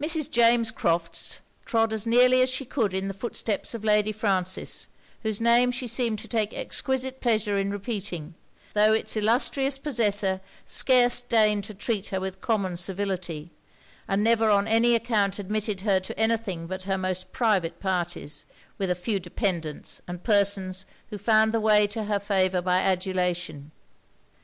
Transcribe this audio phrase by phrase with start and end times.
[0.00, 0.30] Mrs.
[0.30, 4.86] James Crofts trod as nearly as she could in the footsteps of Lady Frances;
[5.24, 8.36] whose name she seemed to take exquisite pleasure in repeating,
[8.74, 13.50] tho' it's illustrious possessor scarce deigned to treat her with common civility;
[14.06, 18.46] and never on any account admitted her to any thing but her most private parties,
[18.78, 23.72] with a few dependants and persons who found the way to her favour by adulation.